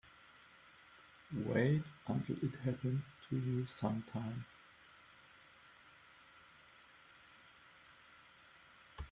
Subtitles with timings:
[1.45, 4.45] Wait until it happens to you sometime.